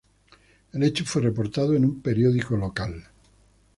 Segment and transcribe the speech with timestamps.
[0.73, 3.03] El hecho fue reportado en un periódico local.